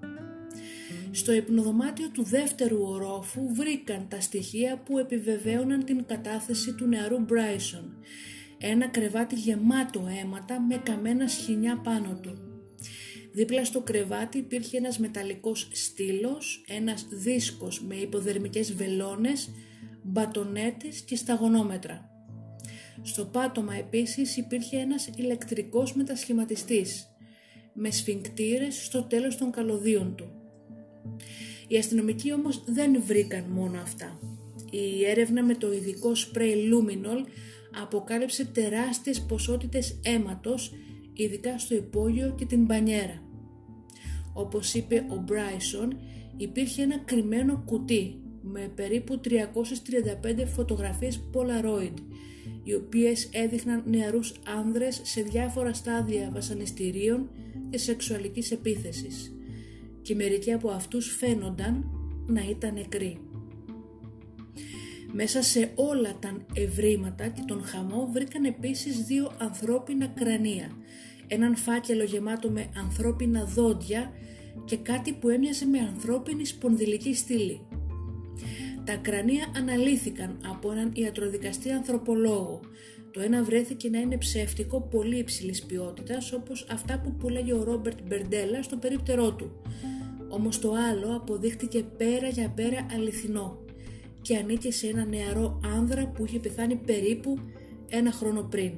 [1.15, 7.97] Στο υπνοδωμάτιο του δεύτερου ορόφου βρήκαν τα στοιχεία που επιβεβαίωναν την κατάθεση του νεαρού Μπράισον.
[8.57, 12.37] Ένα κρεβάτι γεμάτο αίματα με καμένα σχοινιά πάνω του.
[13.31, 19.49] Δίπλα στο κρεβάτι υπήρχε ένας μεταλλικός στήλος, ένας δίσκος με υποδερμικές βελόνες,
[20.03, 22.09] μπατονέτες και σταγονόμετρα.
[23.01, 27.07] Στο πάτωμα επίσης υπήρχε ένας ηλεκτρικός μετασχηματιστής,
[27.73, 30.44] με σφιγκτήρες στο τέλος των καλωδίων του.
[31.67, 34.19] Οι αστυνομικοί όμως δεν βρήκαν μόνο αυτά.
[34.69, 37.27] Η έρευνα με το ειδικό σπρέι Luminol
[37.81, 40.73] αποκάλυψε τεράστιες ποσότητες αίματος,
[41.13, 43.21] ειδικά στο υπόγειο και την μπανιέρα.
[44.33, 45.99] Όπως είπε ο Μπράισον,
[46.37, 51.93] υπήρχε ένα κρυμμένο κουτί με περίπου 335 φωτογραφίες Polaroid,
[52.63, 57.29] οι οποίες έδειχναν νεαρούς άνδρες σε διάφορα στάδια βασανιστήριων
[57.69, 59.34] και σεξουαλικής επίθεσης
[60.05, 61.85] και μερικοί από αυτούς φαίνονταν
[62.27, 63.19] να ήταν νεκροί.
[65.11, 70.71] Μέσα σε όλα τα ευρήματα και τον χαμό βρήκαν επίσης δύο ανθρώπινα κρανία,
[71.27, 74.11] έναν φάκελο γεμάτο με ανθρώπινα δόντια
[74.65, 77.67] και κάτι που έμοιαζε με ανθρώπινη σπονδυλική στήλη.
[78.85, 82.59] Τα κρανία αναλύθηκαν από έναν ιατροδικαστή ανθρωπολόγο.
[83.11, 87.97] Το ένα βρέθηκε να είναι ψεύτικο πολύ υψηλής ποιότητας, όπως αυτά που πουλάγε ο Ρόμπερτ
[88.07, 89.61] Μπερντέλα στο περίπτερό του.
[90.29, 93.59] Όμως το άλλο αποδείχτηκε πέρα για πέρα αληθινό
[94.21, 97.39] και ανήκε σε ένα νεαρό άνδρα που είχε πεθάνει περίπου
[97.89, 98.71] ένα χρόνο πριν.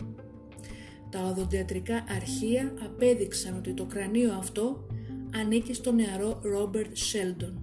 [1.09, 4.87] Τα οδοντιατρικά αρχεία απέδειξαν ότι το κρανίο αυτό
[5.35, 7.61] ανήκε στο νεαρό Ρόμπερτ Σέλντον.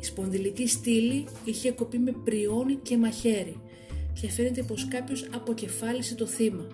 [0.00, 3.60] Η σπονδυλική στήλη είχε κοπεί με πριόνι και μαχαίρι
[4.20, 6.66] και φαίνεται πως κάποιος αποκεφάλισε το θύμα.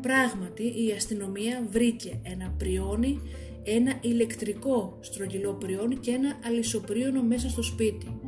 [0.00, 3.20] Πράγματι η αστυνομία βρήκε ένα πριόνι,
[3.64, 8.20] ένα ηλεκτρικό στρογγυλό πριόνι και ένα αλυσοπρίωνο μέσα στο σπίτι.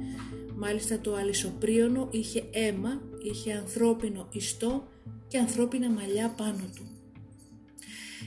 [0.56, 4.88] Μάλιστα το αλυσοπρίωνο είχε αίμα, είχε ανθρώπινο ιστό
[5.28, 6.84] και ανθρώπινα μαλλιά πάνω του.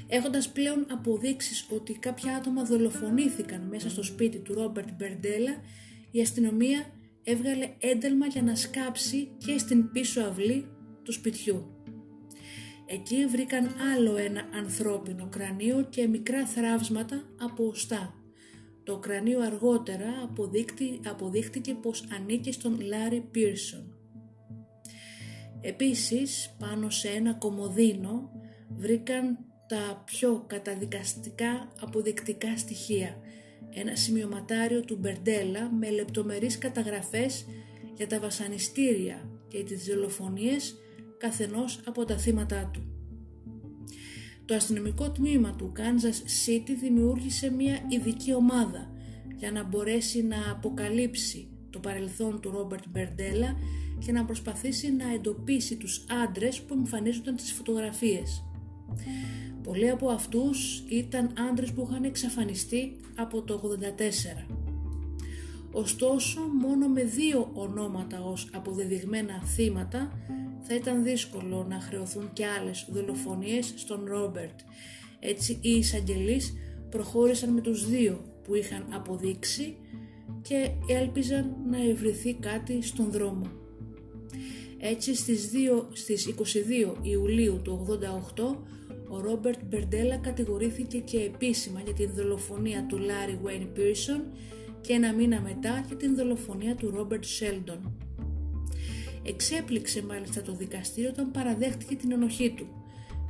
[0.07, 5.51] Έχοντας πλέον αποδείξεις ότι κάποια άτομα δολοφονήθηκαν μέσα στο σπίτι του Ρόμπερτ Μπερντέλα,
[6.11, 6.85] η αστυνομία
[7.23, 10.67] έβγαλε ένταλμα για να σκάψει και στην πίσω αυλή
[11.03, 11.72] του σπιτιού.
[12.85, 18.13] Εκεί βρήκαν άλλο ένα ανθρώπινο κρανίο και μικρά θράψματα από οστά.
[18.83, 20.29] Το κρανίο αργότερα
[21.03, 23.93] αποδείχτηκε πως ανήκε στον Λάρι Πίρσον.
[25.61, 28.31] Επίσης, πάνω σε ένα κομοδίνο
[28.69, 33.17] βρήκαν τα πιο καταδικαστικά αποδεικτικά στοιχεία.
[33.69, 37.45] Ένα σημειωματάριο του Μπερντέλα με λεπτομερείς καταγραφές
[37.93, 40.75] για τα βασανιστήρια και τις δολοφονίες
[41.23, 42.83] καθενός από τα θύματα του.
[44.45, 48.91] Το αστυνομικό τμήμα του Kansas City δημιούργησε μια ειδική ομάδα
[49.35, 53.55] για να μπορέσει να αποκαλύψει το παρελθόν του Ρόμπερτ Μπερντέλα
[54.05, 58.43] και να προσπαθήσει να εντοπίσει τους άντρες που εμφανίζονταν στις φωτογραφίες.
[59.63, 64.47] Πολλοί από αυτούς ήταν άντρες που είχαν εξαφανιστεί από το 84.
[65.71, 70.11] Ωστόσο, μόνο με δύο ονόματα ως αποδεδειγμένα θύματα
[70.63, 74.59] θα ήταν δύσκολο να χρεωθούν και άλλες δολοφονίες στον Ρόμπερτ.
[75.19, 76.53] Έτσι οι εισαγγελείς
[76.89, 79.77] προχώρησαν με τους δύο που είχαν αποδείξει
[80.41, 83.51] και έλπιζαν να ευρυθεί κάτι στον δρόμο.
[84.79, 87.99] Έτσι στις, 2, στις 22 Ιουλίου του
[88.35, 88.55] 88
[89.07, 94.21] ο Ρόμπερτ Μπερντέλα κατηγορήθηκε και επίσημα για την δολοφονία του Λάρι Βέιν Πίρσον
[94.81, 97.97] και ένα μήνα μετά για την δολοφονία του Ρόμπερτ Σέλντον.
[99.23, 102.67] Εξέπληξε μάλιστα το δικαστήριο όταν παραδέχτηκε την ενοχή του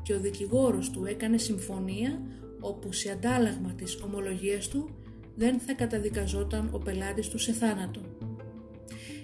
[0.04, 2.22] και ο δικηγόρος του έκανε συμφωνία
[2.60, 4.90] όπου σε αντάλλαγμα της ομολογίας του
[5.36, 8.02] δεν θα καταδικαζόταν ο πελάτης του σε θάνατο.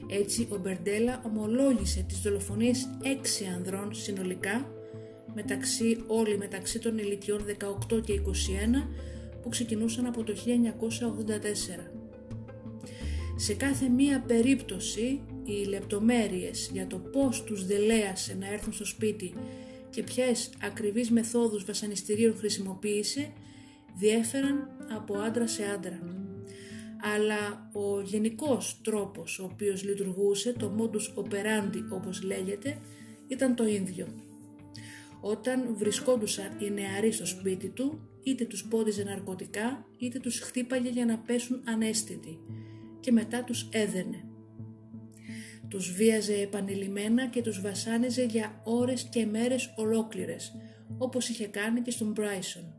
[0.09, 4.71] Έτσι ο Μπερντέλα ομολόγησε τις δολοφονίες έξι ανδρών συνολικά
[5.33, 7.45] μεταξύ, όλοι μεταξύ των ηλικιών
[7.89, 8.87] 18 και 21
[9.41, 10.37] που ξεκινούσαν από το 1984.
[13.35, 19.33] Σε κάθε μία περίπτωση οι λεπτομέρειες για το πώς τους δελέασε να έρθουν στο σπίτι
[19.89, 23.31] και ποιες ακριβείς μεθόδους βασανιστήριων χρησιμοποίησε
[23.97, 25.99] διέφεραν από άντρα σε άντρα.
[27.15, 32.77] Αλλά ο γενικός τρόπος ο οποίος λειτουργούσε, το modus operandi όπως λέγεται,
[33.27, 34.07] ήταν το ίδιο.
[35.21, 41.05] Όταν βρισκόντουσαν οι νεαροί στο σπίτι του, είτε τους πόδιζε ναρκωτικά, είτε τους χτύπαγε για
[41.05, 42.39] να πέσουν ανέστητοι
[42.99, 44.28] και μετά τους έδαινε.
[45.69, 50.55] Τους βίαζε επανειλημμένα και τους βασάνιζε για ώρες και μέρες ολόκληρες,
[50.97, 52.73] όπως είχε κάνει και στον Μπράισον.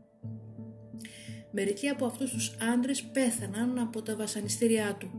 [1.51, 5.11] Μερικοί από αυτούς τους άντρες πέθαναν από τα βασανιστήριά του,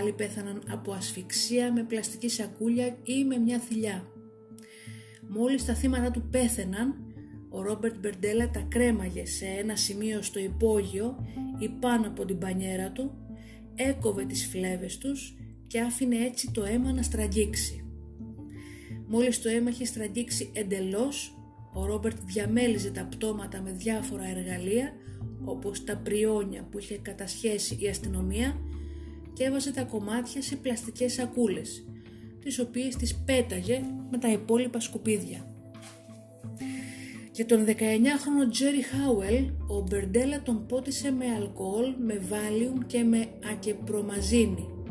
[0.00, 4.06] άλλοι πέθαναν από ασφυξία με πλαστική σακούλια ή με μια θηλιά.
[5.28, 6.94] Μόλις τα θύματα του πέθαιναν,
[7.50, 11.26] ο Ρόμπερτ Μπερντέλα τα κρέμαγε σε ένα σημείο στο υπόγειο
[11.58, 13.10] ή πάνω από την πανιέρα του,
[13.74, 15.36] έκοβε τις φλέβες τους
[15.72, 17.84] και άφηνε έτσι το αίμα να στραγγίξει.
[19.06, 21.38] Μόλις το αίμα είχε στραγγίξει εντελώς,
[21.72, 24.92] ο Ρόμπερτ διαμέλιζε τα πτώματα με διάφορα εργαλεία
[25.44, 28.60] όπως τα πριόνια που είχε κατασχέσει η αστυνομία
[29.32, 31.84] και έβαζε τα κομμάτια σε πλαστικές σακούλες
[32.40, 33.80] τις οποίες τις πέταγε
[34.10, 35.54] με τα υπόλοιπα σκουπίδια.
[37.32, 43.28] Για τον 19χρονο Τζέρι Χάουελ, ο Μπερντέλα τον πότισε με αλκοόλ, με βάλιουμ και με
[43.52, 44.81] ακεπρομαζίνη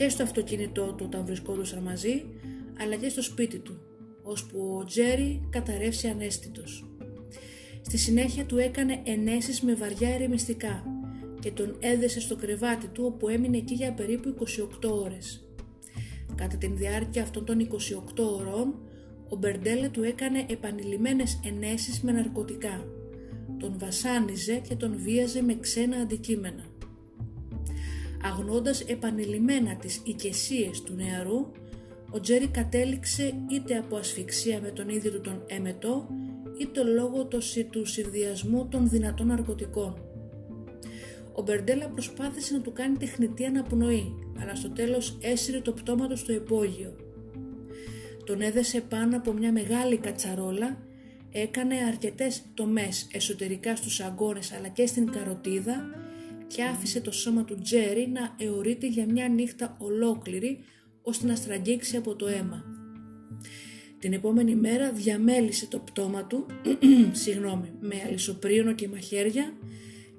[0.00, 2.24] και στο αυτοκίνητό του όταν βρισκόντουσαν μαζί,
[2.80, 3.80] αλλά και στο σπίτι του,
[4.22, 6.84] ώσπου ο Τζέρι καταρρεύσει ανέστητος.
[7.80, 10.84] Στη συνέχεια του έκανε ενέσεις με βαριά ερεμιστικά
[11.40, 14.34] και τον έδεσε στο κρεβάτι του όπου έμεινε εκεί για περίπου
[14.82, 15.48] 28 ώρες.
[16.34, 17.76] Κατά την διάρκεια αυτών των 28
[18.16, 18.74] ωρών,
[19.28, 22.84] ο Μπερντέλα του έκανε επανειλημμένες ενέσεις με ναρκωτικά.
[23.58, 26.69] Τον βασάνιζε και τον βίαζε με ξένα αντικείμενα.
[28.22, 31.50] Αγνώντας επανειλημμένα τις οικεσίες του νεαρού,
[32.10, 36.08] ο Τζέρι κατέληξε είτε από ασφυξία με τον ίδιο του τον έμετο,
[36.58, 37.28] είτε λόγω
[37.70, 39.94] του συνδυασμού των δυνατών ναρκωτικών.
[41.32, 46.16] Ο Μπερντέλα προσπάθησε να του κάνει τεχνητή αναπνοή, αλλά στο τέλος έσυρε το πτώμα του
[46.16, 46.96] στο υπόγειο.
[48.24, 50.78] Τον έδεσε πάνω από μια μεγάλη κατσαρόλα,
[51.30, 55.99] έκανε αρκετές τομές εσωτερικά στους αγκώνες αλλά και στην καροτίδα
[56.54, 60.58] και άφησε το σώμα του Τζέρι να αιωρείται για μια νύχτα ολόκληρη
[61.02, 62.64] ώστε να στραγγίξει από το αίμα.
[63.98, 66.46] Την επόμενη μέρα διαμέλισε το πτώμα του
[67.22, 69.52] συγγνώμη, με αλυσοπρίωνο και μαχαίρια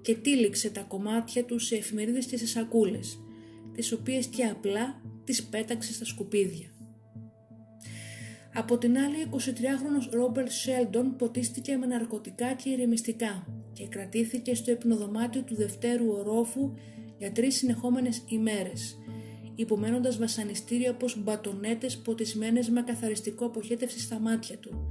[0.02, 3.20] και τύλιξε τα κομμάτια του σε εφημερίδες και σε σακούλες,
[3.74, 6.71] τις οποίες και απλά τις πέταξε στα σκουπίδια.
[8.54, 15.44] Από την άλλη, 23χρονος Ρόμπερτ Σέλντον ποτίστηκε με ναρκωτικά και ηρεμιστικά και κρατήθηκε στο υπνοδωμάτιο
[15.44, 16.74] του δευτέρου ορόφου
[17.18, 18.98] για τρεις συνεχόμενες ημέρες,
[19.56, 24.90] υπομένοντας βασανιστήρια όπως μπατονέτες ποτισμένες με καθαριστικό αποχέτευση στα μάτια του,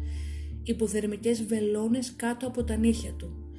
[0.63, 3.53] υποθερμικές βελόνες κάτω από τα νύχια του,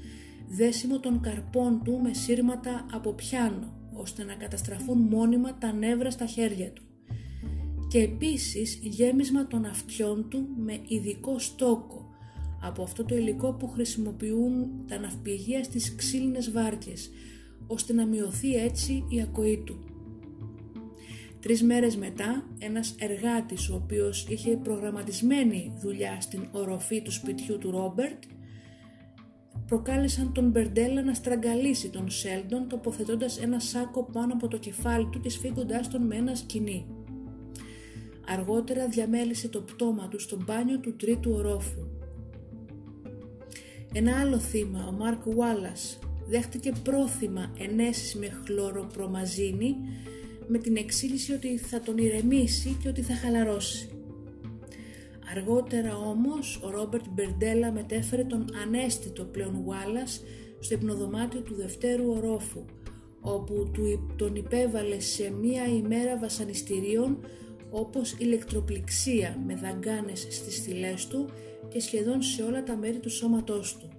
[0.48, 6.26] δέσιμο των καρπών του με σύρματα από πιάνο, ώστε να καταστραφούν μόνιμα τα νεύρα στα
[6.26, 6.84] χέρια του
[7.92, 12.10] και επίσης γέμισμα των αυτιών του με ειδικό στόκο
[12.62, 17.10] από αυτό το υλικό που χρησιμοποιούν τα ναυπηγεία στις ξύλινες βάρκες
[17.68, 19.80] ώστε να μειωθεί έτσι η ακοή του.
[21.40, 27.72] Τρεις μέρες μετά, ένας εργάτης ο οποίος είχε προγραμματισμένη δουλειά στην οροφή του σπιτιού του
[27.72, 28.24] Ρόμπερτ
[29.66, 35.20] προκάλεσαν τον Μπερντέλα να στραγγαλίσει τον Σέλντον τοποθετώντας ένα σάκο πάνω από το κεφάλι του
[35.20, 36.86] και σφίγγοντάς τον με ένα σκηνή.
[38.28, 41.88] Αργότερα διαμέλισε το πτώμα του στο μπάνιο του τρίτου ορόφου.
[43.94, 49.76] Ένα άλλο θύμα, ο Μάρκ Ουάλλας, δέχτηκε πρόθυμα ενέσεις με χλωροπρομαζίνη
[50.48, 53.90] με την εξήγηση ότι θα τον ηρεμήσει και ότι θα χαλαρώσει.
[55.36, 60.22] Αργότερα όμως ο Ρόμπερτ Μπερντέλα μετέφερε τον ανέστητο πλέον Ουάλλας
[60.60, 62.66] στο υπνοδωμάτιο του δευτέρου ορόφου
[63.22, 67.18] όπου του τον υπέβαλε σε μία ημέρα βασανιστήριων
[67.72, 71.30] όπως ηλεκτροπληξία με δαγκάνες στις θυλές του
[71.68, 73.90] και σχεδόν σε όλα τα μέρη του σώματός του.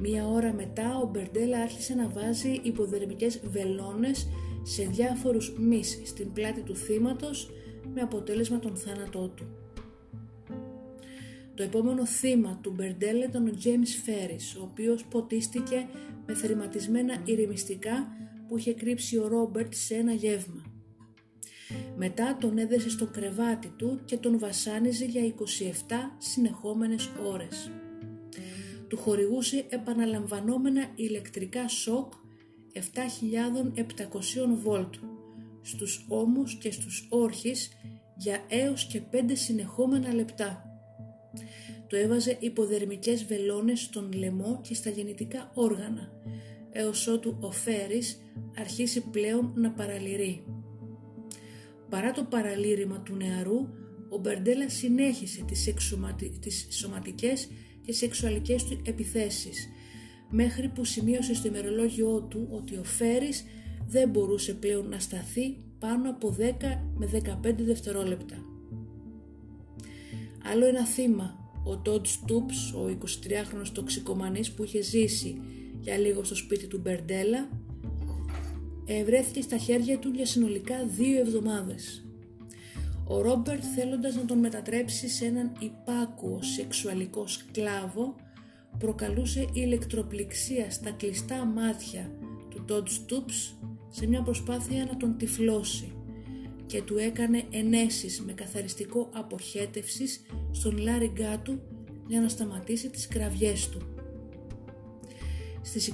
[0.00, 4.28] Μία ώρα μετά ο Μπερντέλα άρχισε να βάζει υποδερμικές βελόνες
[4.62, 7.50] σε διάφορους μυς στην πλάτη του θύματος
[7.94, 9.46] με αποτέλεσμα τον θάνατό του.
[11.54, 15.88] Το επόμενο θύμα του Μπερντέλα ήταν ο James Ferris, ο οποίος ποτίστηκε
[16.26, 18.08] με θερματισμένα ηρεμιστικά
[18.48, 20.75] που είχε κρύψει ο Ρόμπερτ σε ένα γεύμα.
[21.98, 25.32] Μετά τον έδεσε στο κρεβάτι του και τον βασάνιζε για 27
[26.18, 27.70] συνεχόμενες ώρες.
[28.88, 32.12] Του χορηγούσε επαναλαμβανόμενα ηλεκτρικά σοκ
[32.72, 32.80] 7.700
[34.62, 34.94] βολτ
[35.62, 37.70] στους ώμους και στους όρχες
[38.16, 40.64] για έως και 5 συνεχόμενα λεπτά.
[41.86, 46.10] Το έβαζε υποδερμικές βελόνες στον λαιμό και στα γεννητικά όργανα,
[46.70, 48.18] έως ότου ο Φέρης
[48.58, 50.44] αρχίσει πλέον να παραλυρεί.
[51.88, 53.68] Παρά το παραλήρημα του νεαρού,
[54.08, 56.38] ο Μπερντέλα συνέχισε τις, εξωματι...
[56.40, 57.48] τις σωματικές
[57.82, 59.68] και σεξουαλικές του επιθέσεις,
[60.30, 63.44] μέχρι που σημείωσε στο ημερολόγιό του ότι ο Φέρης
[63.86, 66.42] δεν μπορούσε πλέον να σταθεί πάνω από 10
[66.94, 67.10] με
[67.44, 68.36] 15 δευτερόλεπτα.
[70.52, 75.40] Άλλο ένα θύμα, ο Τόντ Στούπς, ο 23χρονος τοξικομανής που είχε ζήσει
[75.80, 77.48] για λίγο στο σπίτι του Μπερντέλα,
[79.04, 82.06] βρέθηκε στα χέρια του για συνολικά δύο εβδομάδες.
[83.08, 88.14] Ο Ρόμπερτ θέλοντας να τον μετατρέψει σε έναν υπάκουο σεξουαλικό σκλάβο
[88.78, 92.10] προκαλούσε ηλεκτροπληξία στα κλειστά μάτια
[92.50, 95.92] του Τόντ Στούπς σε μια προσπάθεια να τον τυφλώσει
[96.66, 100.20] και του έκανε ενέσεις με καθαριστικό αποχέτευσης
[100.50, 101.60] στον λάριγκά του
[102.06, 103.80] για να σταματήσει τις κραυγές του.
[105.62, 105.92] Στις 27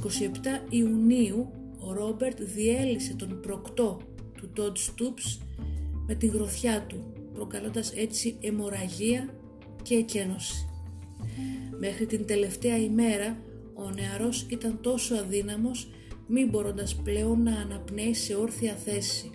[0.70, 4.00] Ιουνίου ο Ρόμπερτ διέλυσε τον προκτό
[4.36, 5.40] του Τόντ Στούπς
[6.06, 9.34] με την γροθιά του, προκαλώντας έτσι αιμορραγία
[9.82, 10.66] και εκένωση.
[11.78, 13.36] Μέχρι την τελευταία ημέρα
[13.74, 15.90] ο νεαρός ήταν τόσο αδύναμος
[16.26, 19.30] μη μπορώντας πλέον να αναπνέει σε όρθια θέση.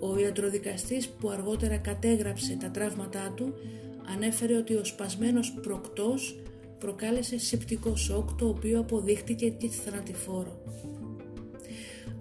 [0.00, 3.54] Ο ιατροδικαστής που αργότερα κατέγραψε τα τραύματά του
[4.14, 6.40] ανέφερε ότι ο σπασμένος προκτός
[6.78, 10.62] προκάλεσε σεπτικό σοκ το οποίο αποδείχτηκε και θανατηφόρο.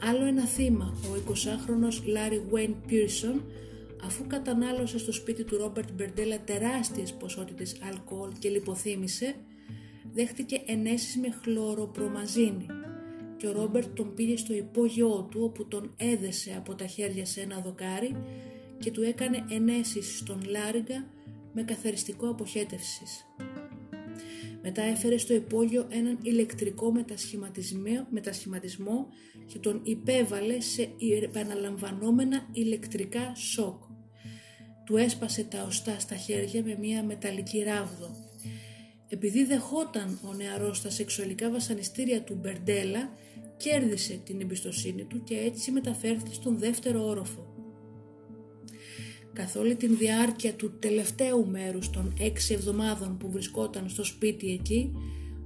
[0.10, 3.42] Άλλο ένα θύμα, ο 20χρονος Λάρι Wayne Pearson,
[4.04, 9.36] αφού κατανάλωσε στο σπίτι του Ρόμπερτ Μπερντέλα τεράστιες ποσότητες αλκοόλ και λιποθύμησε,
[10.14, 12.66] δέχτηκε ενέσεις με χλωροπρομαζίνη
[13.38, 17.42] και ο Ρόμπερτ τον πήγε στο υπόγειό του όπου τον έδεσε από τα χέρια σε
[17.42, 18.16] ένα δοκάρι
[18.80, 21.06] και του έκανε ενέσεις στον Λάριγκα
[21.54, 23.26] με καθαριστικό αποχέτευσης.
[24.66, 26.94] Μετά έφερε στο υπόγειο έναν ηλεκτρικό
[28.10, 29.08] μετασχηματισμό
[29.46, 30.90] και τον υπέβαλε σε
[31.24, 33.84] επαναλαμβανόμενα ηλεκτρικά σοκ.
[34.86, 38.16] Του έσπασε τα οστά στα χέρια με μια μεταλλική ράβδο.
[39.10, 43.10] Επειδή δεχόταν ο νεαρός τα σεξουαλικά βασανιστήρια του Μπερντέλα,
[43.58, 47.43] κέρδισε την εμπιστοσύνη του και έτσι μεταφέρθηκε στον δεύτερο όροφο.
[49.34, 54.92] Καθ' όλη την διάρκεια του τελευταίου μέρους των έξι εβδομάδων που βρισκόταν στο σπίτι εκεί,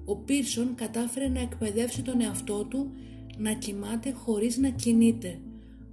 [0.06, 2.92] ο Πίρσον κατάφερε να εκπαιδεύσει τον εαυτό του
[3.38, 5.40] να κοιμάται χωρίς να κινείται,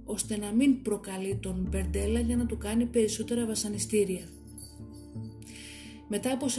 [0.05, 4.27] ώστε να μην προκαλεί τον Μπερντέλα για να του κάνει περισσότερα βασανιστήρια.
[6.07, 6.49] Μετά από 42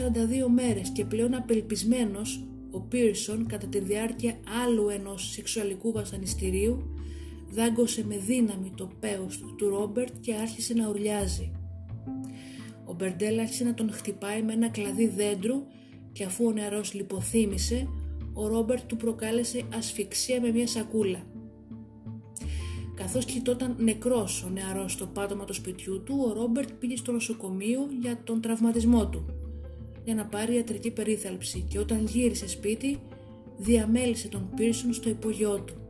[0.55, 6.96] μέρες και πλέον απελπισμένος, ο Πίρσον κατά τη διάρκεια άλλου ενός σεξουαλικού βασανιστηρίου
[7.51, 11.53] δάγκωσε με δύναμη το πέος του Ρόμπερτ και άρχισε να ουρλιάζει.
[12.85, 15.63] Ο Μπερντέλ άρχισε να τον χτυπάει με ένα κλαδί δέντρου
[16.13, 17.89] και αφού ο νεαρός λιποθύμησε,
[18.35, 21.23] ο Ρόμπερτ του προκάλεσε ασφυξία με μια σακούλα.
[22.95, 27.89] Καθώς κοιτόταν νεκρός ο νεαρός στο πάτωμα του σπιτιού του, ο Ρόμπερτ πήγε στο νοσοκομείο
[28.01, 29.25] για τον τραυματισμό του,
[30.05, 32.99] για να πάρει ιατρική περίθαλψη και όταν γύρισε σπίτι,
[33.57, 35.86] διαμέλισε τον Πίρσον στο υπογειό του.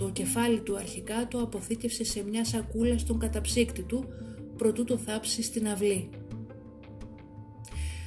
[0.00, 4.04] Το κεφάλι του αρχικά το αποθήκευσε σε μια σακούλα στον καταψύκτη του
[4.56, 6.08] προτού το θάψει στην αυλή.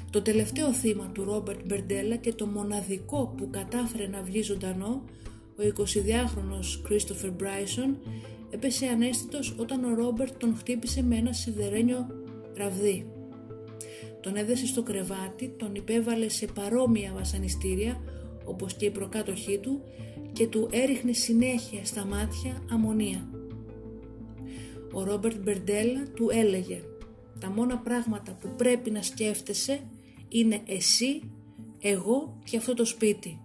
[0.09, 5.03] Το τελευταίο θύμα του Ρόμπερτ Μπερντέλα και το μοναδικό που κατάφερε να βγει ζωντανό,
[5.57, 7.95] ο 22χρονος Christopher Bryson,
[8.49, 12.07] έπεσε ανέστητος όταν ο Ρόμπερτ τον χτύπησε με ένα σιδερένιο
[12.55, 13.05] ραβδί.
[14.21, 18.01] Τον έδεσε στο κρεβάτι, τον υπέβαλε σε παρόμοια βασανιστήρια
[18.45, 19.81] όπως και η προκάτοχή του
[20.34, 23.29] και του έριχνε συνέχεια στα μάτια αμμονία.
[24.91, 26.81] Ο Ρόμπερτ Μπερντέλα του έλεγε
[27.39, 29.79] «Τα μόνα πράγματα που πρέπει να σκέφτεσαι
[30.27, 31.21] είναι εσύ,
[31.81, 33.39] εγώ και αυτό το σπίτι.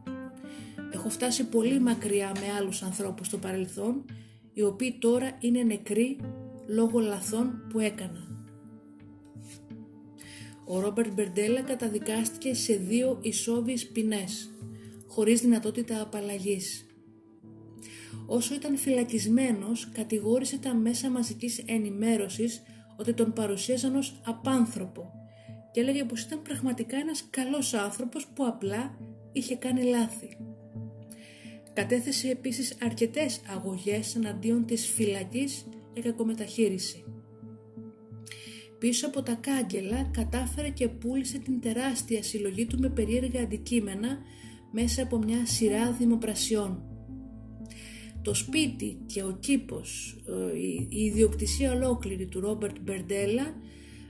[0.93, 4.05] Έχω φτάσει πολύ μακριά με άλλους ανθρώπους στο παρελθόν,
[4.53, 6.17] οι οποίοι τώρα είναι νεκροί
[6.67, 8.27] λόγω λαθών που έκανα.
[10.65, 14.51] Ο Ρόμπερτ Μπερντέλα καταδικάστηκε σε δύο ισόβιες ποινές,
[15.09, 16.87] χωρίς δυνατότητα απαλλαγής.
[18.27, 22.63] Όσο ήταν φυλακισμένος, κατηγόρησε τα μέσα μαζικής ενημέρωσης
[22.97, 25.11] ότι τον παρουσίαζαν ως απάνθρωπο
[25.73, 28.99] και έλεγε πως ήταν πραγματικά ένας καλός άνθρωπος που απλά
[29.33, 30.37] είχε κάνει λάθη.
[31.73, 37.05] Κατέθεσε επίσης αρκετές αγωγές εναντίον της φυλακής για κακομεταχείριση.
[38.79, 44.19] Πίσω από τα κάγκελα κατάφερε και πούλησε την τεράστια συλλογή του με περίεργα αντικείμενα
[44.71, 46.83] μέσα από μια σειρά δημοπρασιών.
[48.23, 50.59] Το σπίτι και ο κήπος, ε,
[50.89, 53.55] η ιδιοκτησία ολόκληρη του Ρόμπερτ Μπερντέλα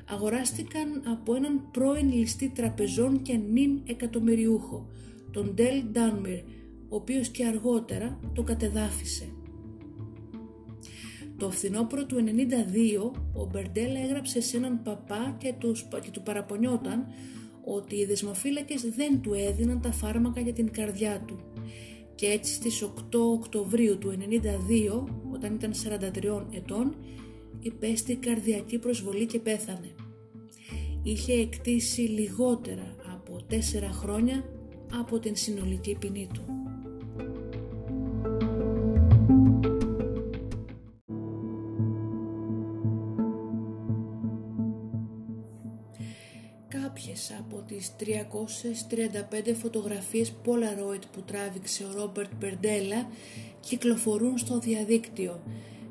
[0.09, 4.91] αγοράστηκαν από έναν πρώην ληστή τραπεζών και νυν εκατομμυριούχο,
[5.31, 6.39] τον Ντέλ Ντάνμιρ,
[6.89, 9.29] ο οποίος και αργότερα το κατεδάφισε.
[11.37, 15.55] Το φθινόπωρο του 92 ο Μπερντέλα έγραψε σε έναν παπά και,
[16.03, 17.07] και του παραπονιόταν
[17.77, 21.39] ότι οι δεσμοφύλακες δεν του έδιναν τα φάρμακα για την καρδιά του
[22.15, 26.95] και έτσι στις 8 Οκτωβρίου του 92 όταν ήταν 43 ετών
[27.61, 29.95] υπέστη καρδιακή προσβολή και πέθανε.
[31.03, 33.55] Είχε εκτίσει λιγότερα από 4
[33.93, 34.45] χρόνια
[35.01, 36.45] από την συνολική ποινή του.
[48.01, 53.09] 335 φωτογραφίες Polaroid που τράβηξε ο Ρόμπερτ Μπερντέλα
[53.61, 55.41] κυκλοφορούν στο διαδίκτυο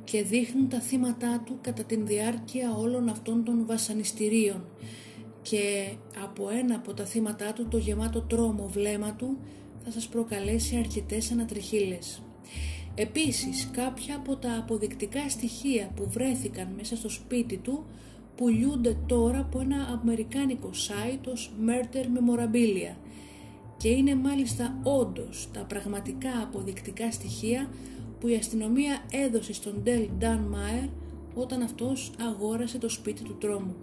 [0.04, 4.66] και δείχνουν τα θύματα του κατά την διάρκεια όλων αυτών των βασανιστήριων
[5.42, 5.94] και
[6.24, 9.38] από ένα από τα θύματα του το γεμάτο τρόμο βλέμμα του
[9.84, 12.22] θα σας προκαλέσει αρκετές ανατριχίλες.
[12.96, 17.86] Επίσης κάποια από τα αποδεικτικά στοιχεία που βρέθηκαν μέσα στο σπίτι του
[18.38, 22.96] πουλιούνται τώρα από ένα αμερικάνικο site ως Murder Memorabilia
[23.78, 27.70] και είναι μάλιστα όντως τα πραγματικά αποδεικτικά στοιχεία
[28.20, 30.90] που η αστυνομία έδωσε στον Del Dan Meyer
[31.36, 33.76] όταν αυτός αγόρασε το σπίτι του τρόμου.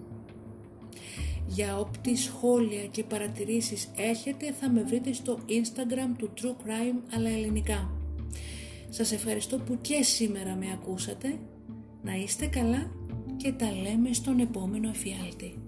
[1.46, 7.28] Για όποιες σχόλια και παρατηρήσεις έχετε θα με βρείτε στο Instagram του True Crime αλλά
[7.28, 7.90] ελληνικά.
[8.88, 11.38] Σας ευχαριστώ που και σήμερα με ακούσατε.
[12.02, 12.90] Να είστε καλά
[13.36, 15.63] και τα λέμε στον επόμενο εφιάλτη.